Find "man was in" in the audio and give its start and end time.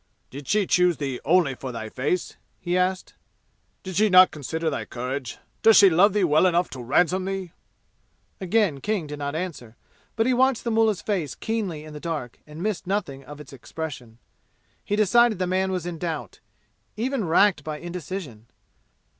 15.45-15.99